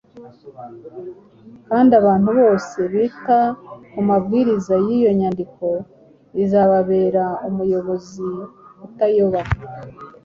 [1.67, 3.39] kandi abantu bose bita
[3.91, 5.65] ku mabwiriza y’iyo nyandiko
[6.43, 8.25] izababera umuyobozi
[8.85, 9.41] utayoba,